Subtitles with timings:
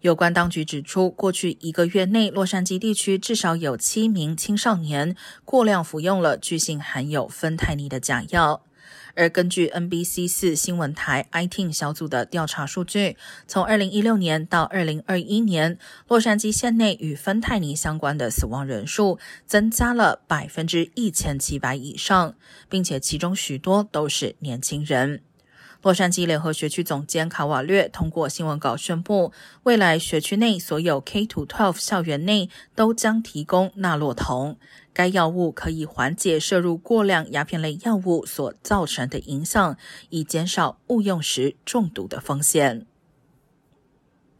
[0.00, 8.62] 有关当局指出，过去一个月内，洛杉矶地区至少有七名青少年过量服用了据信含有芬太尼的假药。
[9.18, 13.16] 而根据 NBC 四新闻台 IT 小组的调查数据，
[13.48, 22.34] 从2016年到2021年，洛杉矶县内与芬太尼相关的死亡人数增加了百分之一千七百以上，
[22.68, 25.22] 并且其中许多都是年轻人。
[25.86, 29.30] 洛杉矶联合学区总监卡瓦略通过新闻稿宣布，
[29.62, 34.56] 未来学区内所有 K to twelve 校园内都将提供纳洛酮。
[34.92, 39.76] 该药物可以缓解摄入过量鸦片类药物所造成的影响，
[40.08, 42.84] 以减少误用时中毒的风险。